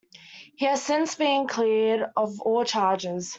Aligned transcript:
He 0.55 0.65
has 0.65 0.81
since 0.81 1.13
been 1.13 1.47
cleared 1.47 2.11
of 2.17 2.41
all 2.41 2.63
charges. 2.63 3.29